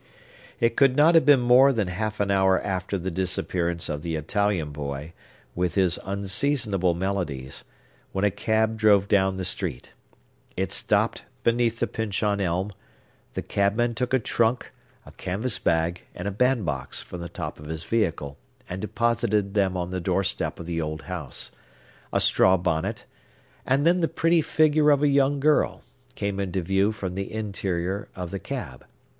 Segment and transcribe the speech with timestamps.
[0.59, 4.15] It could not have been more than half an hour after the disappearance of the
[4.15, 5.13] Italian boy,
[5.53, 7.63] with his unseasonable melodies,
[8.11, 9.91] when a cab drove down the street.
[10.57, 12.71] It stopped beneath the Pyncheon Elm;
[13.35, 14.71] the cabman took a trunk,
[15.05, 19.77] a canvas bag, and a bandbox, from the top of his vehicle, and deposited them
[19.77, 21.51] on the doorstep of the old house;
[22.11, 23.05] a straw bonnet,
[23.67, 25.83] and then the pretty figure of a young girl,
[26.15, 28.83] came into view from the interior of the cab.